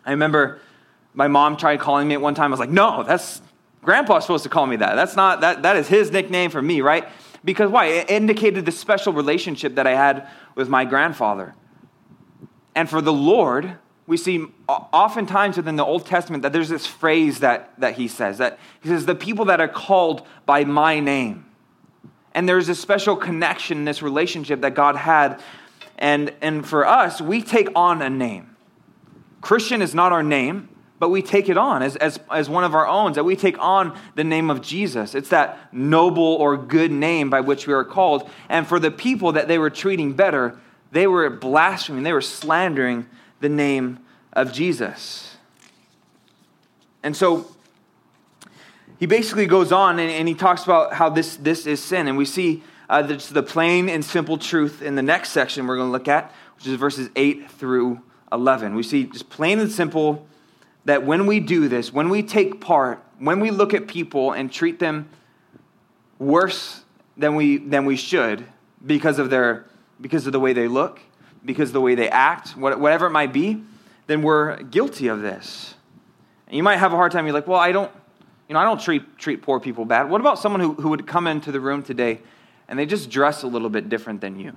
[0.04, 0.60] I remember
[1.14, 2.50] my mom tried calling me it one time.
[2.50, 3.40] I was like, no, that's
[3.82, 4.94] grandpa's supposed to call me that.
[4.94, 7.08] That's not, that, that is his nickname for me, right?
[7.44, 7.86] Because why?
[7.86, 11.54] It indicated the special relationship that I had with my grandfather.
[12.74, 13.78] And for the Lord,
[14.12, 18.36] we see oftentimes within the Old Testament that there's this phrase that, that he says
[18.36, 21.46] that he says, the people that are called by my name.
[22.34, 25.40] And there's a special connection this relationship that God had.
[25.96, 28.54] And, and for us, we take on a name.
[29.40, 32.74] Christian is not our name, but we take it on as, as, as one of
[32.74, 35.14] our own, that we take on the name of Jesus.
[35.14, 38.28] It's that noble or good name by which we are called.
[38.50, 43.06] And for the people that they were treating better, they were blaspheming, they were slandering
[43.42, 43.98] the name
[44.32, 45.36] of Jesus.
[47.02, 47.50] And so
[48.98, 52.06] he basically goes on and, and, he talks about how this, this is sin.
[52.06, 55.76] And we see uh, the, the plain and simple truth in the next section we're
[55.76, 58.00] going to look at, which is verses 8 through
[58.30, 58.76] 11.
[58.76, 60.26] We see just plain and simple
[60.84, 64.52] that when we do this, when we take part, when we look at people and
[64.52, 65.08] treat them
[66.20, 66.82] worse
[67.16, 68.46] than we, than we should
[68.86, 69.66] because of, their,
[70.00, 71.00] because of the way they look,
[71.44, 73.62] because of the way they act, whatever it might be,
[74.06, 75.74] then we're guilty of this.
[76.46, 77.26] And you might have a hard time.
[77.26, 77.90] You're like, well, I don't,
[78.48, 80.10] you know, I don't treat, treat poor people bad.
[80.10, 82.20] What about someone who, who would come into the room today
[82.68, 84.56] and they just dress a little bit different than you?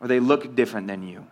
[0.00, 1.26] Or they look different than you?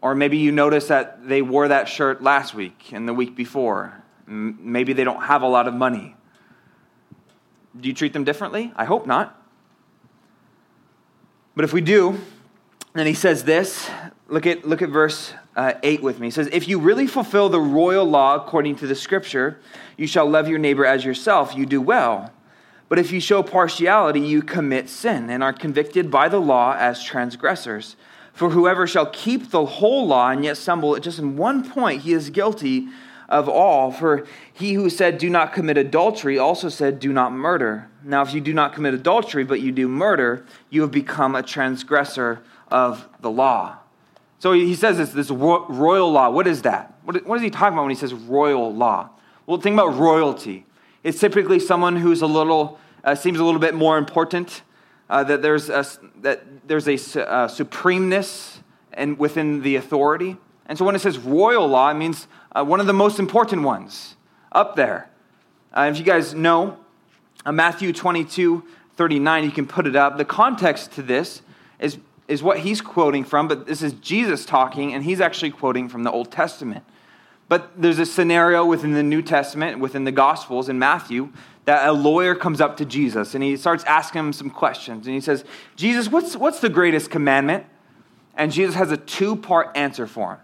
[0.00, 4.02] Or maybe you notice that they wore that shirt last week and the week before.
[4.26, 6.14] Maybe they don't have a lot of money.
[7.78, 8.72] Do you treat them differently?
[8.76, 9.34] I hope not.
[11.58, 12.16] But if we do,
[12.92, 13.90] then he says this
[14.28, 16.28] look at, look at verse uh, 8 with me.
[16.28, 19.58] He says, If you really fulfill the royal law according to the scripture,
[19.96, 22.32] you shall love your neighbor as yourself, you do well.
[22.88, 27.02] But if you show partiality, you commit sin and are convicted by the law as
[27.02, 27.96] transgressors.
[28.32, 32.02] For whoever shall keep the whole law and yet stumble at just in one point,
[32.02, 32.86] he is guilty
[33.28, 33.90] of all.
[33.90, 37.88] For he who said, Do not commit adultery, also said, Do not murder.
[38.02, 41.42] Now, if you do not commit adultery, but you do murder, you have become a
[41.42, 43.78] transgressor of the law.
[44.38, 46.30] So he says this, this royal law.
[46.30, 46.94] What is that?
[47.04, 49.10] What, what is he talking about when he says royal law?
[49.46, 50.64] Well, think about royalty.
[51.02, 54.62] It's typically someone who's a little, uh, seems a little bit more important,
[55.10, 55.84] uh, that there's a,
[56.20, 58.58] that there's a uh, supremeness
[58.92, 60.36] and within the authority.
[60.66, 63.62] And so when it says royal law, it means uh, one of the most important
[63.62, 64.16] ones
[64.52, 65.10] up there.
[65.72, 66.78] Uh, if you guys know,
[67.44, 68.64] uh, Matthew 22,
[68.96, 70.18] 39, you can put it up.
[70.18, 71.42] The context to this
[71.78, 75.88] is, is what he's quoting from, but this is Jesus talking, and he's actually quoting
[75.88, 76.84] from the Old Testament.
[77.48, 81.32] But there's a scenario within the New Testament, within the Gospels in Matthew,
[81.64, 85.06] that a lawyer comes up to Jesus and he starts asking him some questions.
[85.06, 85.44] And he says,
[85.76, 87.66] Jesus, what's, what's the greatest commandment?
[88.34, 90.40] And Jesus has a two part answer for him.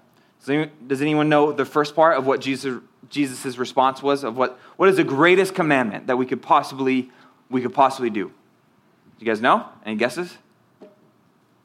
[0.47, 4.89] Does anyone, know the first part of what Jesus' Jesus' response was of what, what
[4.89, 7.11] is the greatest commandment that we could possibly
[7.49, 8.29] we could possibly do?
[8.29, 9.67] Do you guys know?
[9.87, 10.37] Any guesses?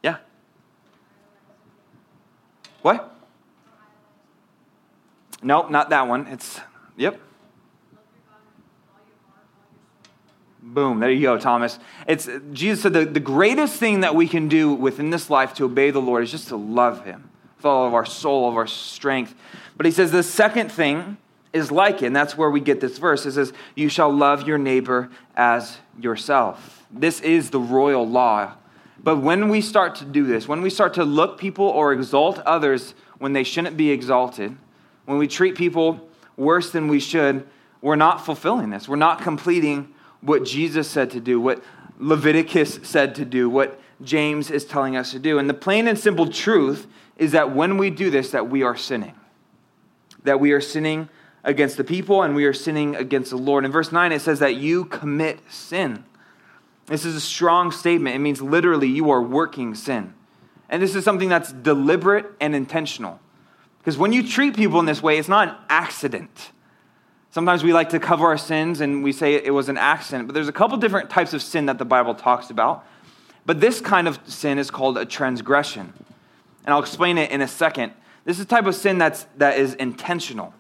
[0.04, 0.18] Yeah.
[2.82, 3.16] What?
[5.42, 6.28] Nope, not that one.
[6.28, 6.62] It's
[6.96, 7.20] yep.
[10.62, 11.80] Boom, there you go, Thomas.
[12.08, 15.66] It's Jesus said the, the greatest thing that we can do within this life to
[15.66, 17.29] obey the Lord is just to love him
[17.60, 19.36] with all of our soul, of our strength.
[19.76, 21.18] But he says the second thing
[21.52, 23.26] is like it, and that's where we get this verse.
[23.26, 26.86] It says, You shall love your neighbor as yourself.
[26.92, 28.54] This is the royal law.
[29.02, 32.40] But when we start to do this, when we start to look people or exalt
[32.40, 34.56] others when they shouldn't be exalted,
[35.06, 37.46] when we treat people worse than we should,
[37.82, 38.88] we're not fulfilling this.
[38.88, 41.64] We're not completing what Jesus said to do, what
[41.98, 45.40] Leviticus said to do, what James is telling us to do.
[45.40, 46.88] And the plain and simple truth
[47.20, 49.14] is that when we do this, that we are sinning.
[50.24, 51.10] That we are sinning
[51.44, 53.66] against the people and we are sinning against the Lord.
[53.66, 56.06] In verse 9, it says that you commit sin.
[56.88, 58.16] This is a strong statement.
[58.16, 60.14] It means literally you are working sin.
[60.70, 63.20] And this is something that's deliberate and intentional.
[63.80, 66.52] Because when you treat people in this way, it's not an accident.
[67.32, 70.34] Sometimes we like to cover our sins and we say it was an accident, but
[70.34, 72.86] there's a couple different types of sin that the Bible talks about.
[73.46, 75.94] But this kind of sin is called a transgression.
[76.66, 77.94] And I'll explain it in a second.
[78.26, 80.54] This is type of sin that's, that is intentional.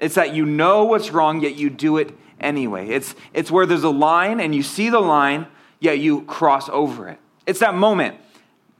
[0.00, 2.88] It's that you know what's wrong, yet you do it anyway.
[2.88, 5.46] It's, it's where there's a line and you see the line,
[5.80, 7.18] yet you cross over it.
[7.46, 8.16] It's that moment.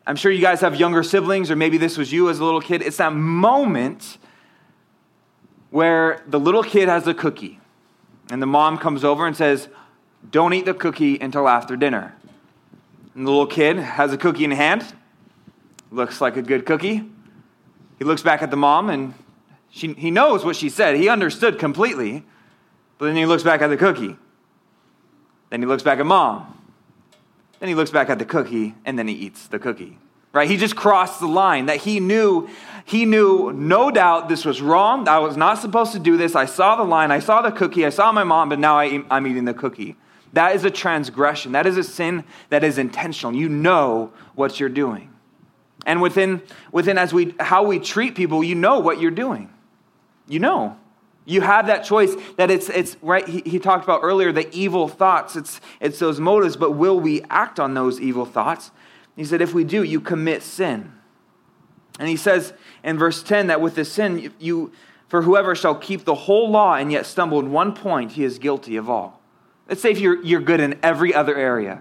[0.06, 2.60] I'm sure you guys have younger siblings, or maybe this was you as a little
[2.60, 2.82] kid.
[2.82, 4.18] It's that moment
[5.70, 7.58] where the little kid has a cookie,
[8.30, 9.68] and the mom comes over and says,
[10.30, 12.14] Don't eat the cookie until after dinner.
[13.14, 14.84] And the little kid has a cookie in hand,
[15.94, 17.08] looks like a good cookie.
[17.98, 19.14] He looks back at the mom and
[19.70, 20.96] she, he knows what she said.
[20.96, 22.24] He understood completely.
[22.98, 24.16] But then he looks back at the cookie.
[25.50, 26.50] Then he looks back at mom.
[27.60, 29.98] Then he looks back at the cookie and then he eats the cookie.
[30.32, 30.50] Right?
[30.50, 32.48] He just crossed the line that he knew
[32.84, 35.08] he knew no doubt this was wrong.
[35.08, 36.34] I was not supposed to do this.
[36.34, 37.10] I saw the line.
[37.10, 37.86] I saw the cookie.
[37.86, 39.96] I saw my mom, but now I, I'm eating the cookie.
[40.34, 41.52] That is a transgression.
[41.52, 43.34] That is a sin that is intentional.
[43.34, 45.13] You know what you're doing.
[45.86, 46.42] And within,
[46.72, 49.50] within as we, how we treat people, you know what you're doing.
[50.26, 50.78] You know.
[51.26, 54.88] You have that choice that it's, it's right, he, he talked about earlier, the evil
[54.88, 55.36] thoughts.
[55.36, 58.70] It's, it's those motives, but will we act on those evil thoughts?
[59.16, 60.92] He said, if we do, you commit sin.
[61.98, 64.72] And he says in verse 10 that with this sin, you,
[65.08, 68.38] for whoever shall keep the whole law and yet stumble in one point, he is
[68.38, 69.20] guilty of all.
[69.68, 71.80] Let's say if you're, you're good in every other area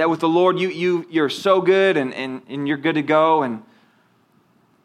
[0.00, 3.02] that with the Lord, you, you, you're so good and, and, and you're good to
[3.02, 3.42] go.
[3.42, 3.62] And,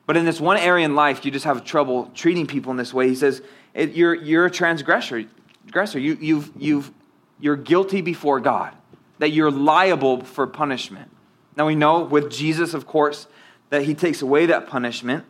[0.05, 2.93] but in this one area in life, you just have trouble treating people in this
[2.93, 3.07] way.
[3.07, 3.41] He says,
[3.73, 5.23] you're, you're a transgressor.
[5.61, 5.99] transgressor.
[5.99, 6.91] You, you've, you've,
[7.39, 8.75] you're guilty before God,
[9.19, 11.09] that you're liable for punishment.
[11.55, 13.27] Now we know with Jesus, of course,
[13.69, 15.23] that he takes away that punishment.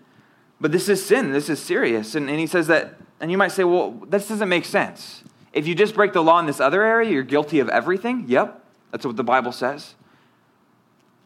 [0.60, 1.32] But this is sin.
[1.32, 2.16] This is serious.
[2.16, 5.24] And, and he says that, and you might say, well, this doesn't make sense.
[5.54, 8.26] If you just break the law in this other area, you're guilty of everything?
[8.28, 8.64] Yep.
[8.96, 9.94] That's what the Bible says.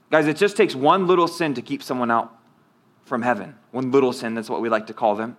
[0.09, 2.35] Guys, it just takes one little sin to keep someone out
[3.05, 3.53] from heaven.
[3.69, 5.37] One little sin, that's what we like to call them.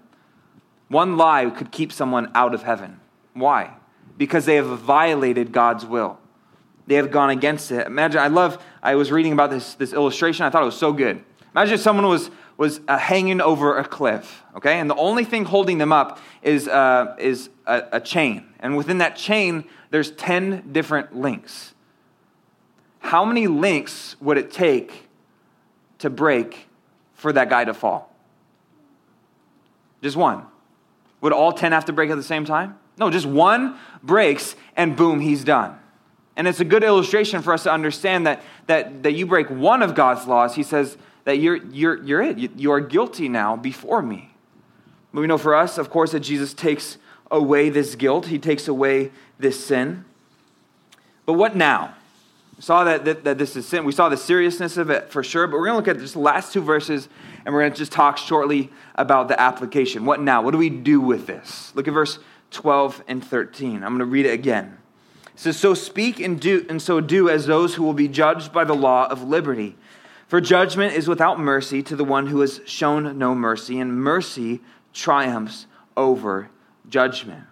[0.87, 3.01] One lie could keep someone out of heaven.
[3.35, 3.75] Why?
[4.17, 6.21] Because they have violated God's will.
[6.87, 7.85] They have gone against it.
[7.89, 10.47] Imagine, I love, I was reading about this, this illustration.
[10.47, 11.25] I thought it was so good.
[11.53, 14.79] Imagine if someone was, was uh, hanging over a cliff, okay?
[14.79, 18.55] And the only thing holding them up is, uh, is a, a chain.
[18.61, 21.75] And within that chain, there's 10 different links.
[23.01, 25.09] How many links would it take
[25.99, 26.69] to break
[27.15, 28.15] for that guy to fall?
[30.03, 30.45] Just one.
[31.21, 32.79] Would all 10 have to break at the same time?
[32.97, 35.79] No, just one breaks and boom, he's done.
[36.37, 39.83] And it's a good illustration for us to understand that, that, that you break one
[39.83, 42.39] of God's laws, he says that you're, you're, you're it.
[42.39, 44.31] You, you are guilty now before me.
[45.13, 46.97] But we know for us, of course, that Jesus takes
[47.31, 50.05] away this guilt, he takes away this sin.
[51.27, 51.95] But what now?
[52.61, 53.85] Saw that, that, that this is sin.
[53.85, 56.13] We saw the seriousness of it for sure, but we're going to look at just
[56.13, 57.09] the last two verses
[57.45, 60.05] and we're going to just talk shortly about the application.
[60.05, 60.43] What now?
[60.43, 61.75] What do we do with this?
[61.75, 62.19] Look at verse
[62.51, 63.77] 12 and 13.
[63.77, 64.77] I'm going to read it again.
[65.25, 68.53] It says, So speak and do and so do as those who will be judged
[68.53, 69.77] by the law of liberty.
[70.29, 74.61] For judgment is without mercy to the one who has shown no mercy, and mercy
[74.93, 76.51] triumphs over
[76.91, 77.45] judgment.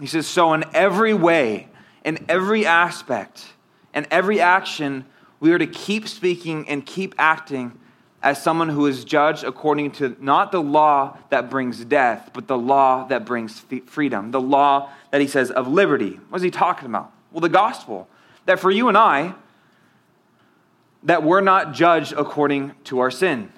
[0.00, 1.68] He says, So in every way,
[2.04, 3.52] in every aspect,
[3.96, 5.06] and every action,
[5.40, 7.72] we are to keep speaking and keep acting
[8.22, 12.58] as someone who is judged according to not the law that brings death, but the
[12.58, 16.20] law that brings freedom, the law that he says of liberty.
[16.28, 17.10] What is he talking about?
[17.32, 18.06] Well, the gospel.
[18.44, 19.34] That for you and I,
[21.02, 23.50] that we're not judged according to our sin.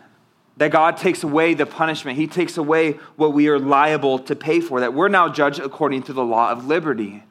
[0.58, 2.16] That God takes away the punishment.
[2.16, 4.80] He takes away what we are liable to pay for.
[4.80, 7.24] That we're now judged according to the law of liberty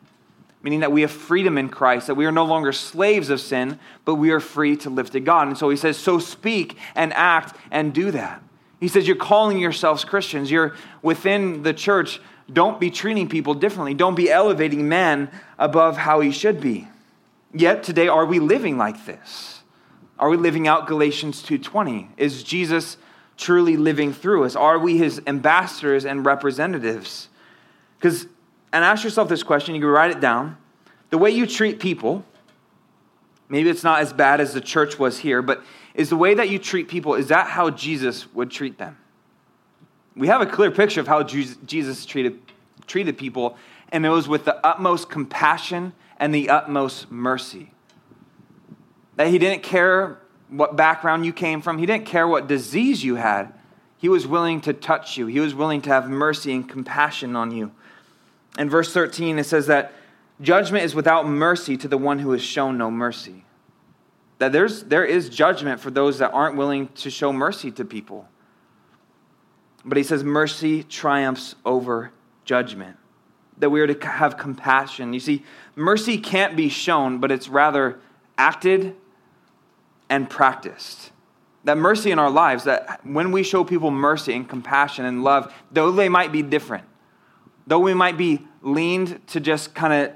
[0.64, 3.80] meaning that we have freedom in Christ, that we are no longer slaves of sin,
[4.06, 5.48] but we are free to live to God.
[5.48, 8.42] And so he says, So speak and act and do that.
[8.80, 10.52] He says, You're calling yourselves Christians.
[10.52, 12.20] You're within the church.
[12.52, 13.94] Don't be treating people differently.
[13.94, 15.30] Don't be elevating man
[15.60, 16.88] above how he should be.
[17.54, 19.62] Yet today, are we living like this?
[20.20, 22.10] Are we living out Galatians 2:20?
[22.18, 22.98] Is Jesus
[23.38, 24.56] truly living through us?
[24.56, 27.30] Are we his ambassadors and representatives?
[28.00, 28.28] Because
[28.74, 29.76] and ask yourself this question.
[29.76, 30.58] You can write it down.
[31.10, 32.26] The way you treat people,
[33.50, 35.64] maybe it's not as bad as the church was here, but
[35.94, 38.98] is the way that you treat people, is that how Jesus would treat them?
[40.16, 42.40] We have a clear picture of how Jesus treated,
[42.88, 43.56] treated people,
[43.90, 47.72] and it was with the utmost compassion and the utmost mercy.
[49.16, 53.16] That he didn't care what background you came from, he didn't care what disease you
[53.16, 53.54] had.
[53.98, 57.52] He was willing to touch you, he was willing to have mercy and compassion on
[57.52, 57.72] you.
[58.58, 59.94] In verse 13, it says that
[60.42, 63.46] judgment is without mercy to the one who has shown no mercy.
[64.40, 68.28] That there's, there is judgment for those that aren't willing to show mercy to people.
[69.86, 72.12] But he says mercy triumphs over
[72.46, 72.98] judgment.
[73.60, 75.14] That we are to have compassion.
[75.14, 75.44] You see,
[75.76, 78.00] mercy can't be shown, but it's rather
[78.38, 78.96] acted
[80.10, 81.12] and practiced.
[81.64, 85.54] That mercy in our lives, that when we show people mercy and compassion and love,
[85.72, 86.86] though they might be different,
[87.68, 90.16] though we might be leaned to just kind of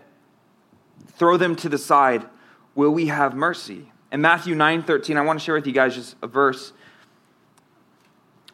[1.08, 2.26] throw them to the side,
[2.74, 3.92] will we have mercy?
[4.12, 6.74] In Matthew 9 13, I want to share with you guys just a verse.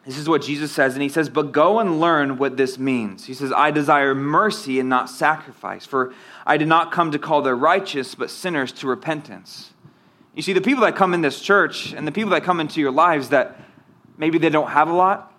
[0.05, 3.25] This is what Jesus says, and he says, But go and learn what this means.
[3.25, 6.13] He says, I desire mercy and not sacrifice, for
[6.45, 9.73] I did not come to call the righteous, but sinners to repentance.
[10.33, 12.79] You see, the people that come in this church and the people that come into
[12.79, 13.59] your lives that
[14.17, 15.33] maybe they don't have a lot,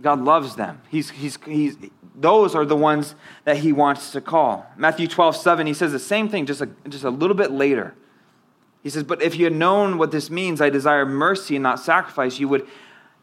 [0.00, 0.80] God loves them.
[0.88, 1.76] He's, he's, he's,
[2.20, 3.14] those are the ones
[3.44, 4.66] that he wants to call.
[4.76, 7.94] Matthew 12, 7, he says the same thing just a, just a little bit later.
[8.82, 11.80] He says, But if you had known what this means, I desire mercy and not
[11.80, 12.66] sacrifice, you would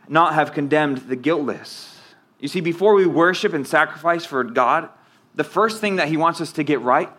[0.07, 1.99] not have condemned the guiltless.
[2.39, 4.89] You see, before we worship and sacrifice for God,
[5.33, 7.09] the first thing that he wants us to get right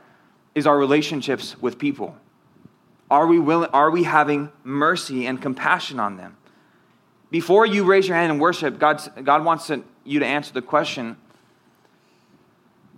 [0.54, 2.16] is our relationships with people.
[3.10, 6.36] Are we, willing, are we having mercy and compassion on them?
[7.30, 10.62] Before you raise your hand and worship, God's, God wants to, you to answer the
[10.62, 11.16] question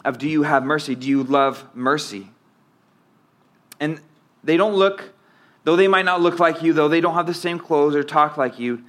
[0.05, 0.95] of do you have mercy?
[0.95, 2.29] Do you love mercy?
[3.81, 4.01] And
[4.45, 5.13] they don't look,
[5.65, 8.03] though they might not look like you, though they don't have the same clothes or
[8.03, 8.83] talk like you.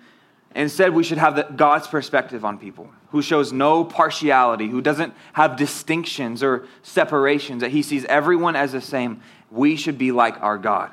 [0.56, 5.14] Instead, we should have the, God's perspective on people, who shows no partiality, who doesn't
[5.34, 9.22] have distinctions or separations, that he sees everyone as the same.
[9.52, 10.92] We should be like our God.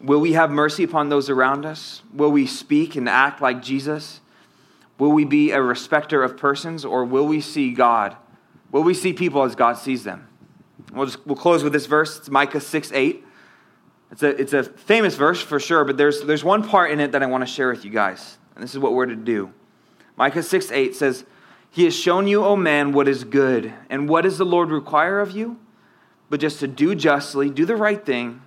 [0.00, 2.02] Will we have mercy upon those around us?
[2.12, 4.20] Will we speak and act like Jesus?
[4.98, 8.16] Will we be a respecter of persons, or will we see God
[8.72, 10.28] Will we see people as God sees them?
[10.92, 12.18] We'll, just, we'll close with this verse.
[12.18, 13.24] It's Micah 6 8.
[14.12, 17.12] It's a, it's a famous verse for sure, but there's, there's one part in it
[17.12, 18.38] that I want to share with you guys.
[18.54, 19.52] And this is what we're to do.
[20.16, 21.24] Micah 6 8 says,
[21.70, 23.72] He has shown you, O man, what is good.
[23.88, 25.58] And what does the Lord require of you?
[26.28, 28.42] But just to do justly, do the right thing,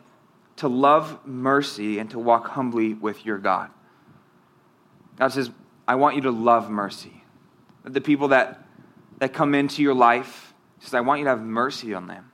[0.57, 3.69] to love mercy, and to walk humbly with your God.
[5.17, 5.51] God says,
[5.87, 7.23] I want you to love mercy.
[7.83, 8.62] The people that
[9.23, 12.29] that come into your life, He says, I want you to have mercy on them.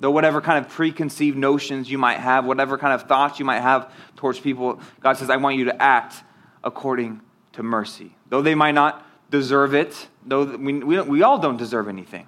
[0.00, 3.60] Though whatever kind of preconceived notions you might have, whatever kind of thoughts you might
[3.60, 6.24] have towards people, God says, I want you to act
[6.64, 7.20] according
[7.52, 8.16] to mercy.
[8.30, 12.26] Though they might not deserve it, though we, we, we all don't deserve anything,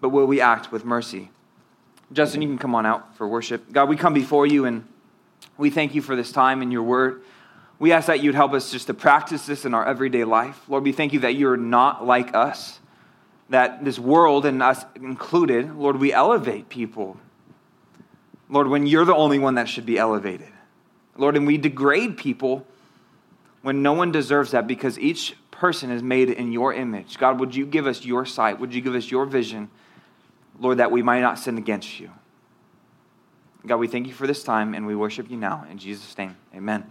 [0.00, 1.30] but will we act with mercy?
[2.12, 3.70] Justin, you can come on out for worship.
[3.70, 4.84] God, we come before you and
[5.56, 7.22] we thank you for this time and your word.
[7.78, 10.60] We ask that you'd help us just to practice this in our everyday life.
[10.68, 12.80] Lord, we thank you that you're not like us,
[13.48, 17.16] that this world, and us included, Lord, we elevate people.
[18.48, 20.48] Lord, when you're the only one that should be elevated.
[21.16, 22.66] Lord, and we degrade people
[23.62, 27.18] when no one deserves that because each person is made in your image.
[27.18, 28.60] God, would you give us your sight?
[28.60, 29.68] Would you give us your vision,
[30.60, 32.10] Lord, that we might not sin against you?
[33.66, 35.66] God, we thank you for this time and we worship you now.
[35.68, 36.90] In Jesus' name, amen.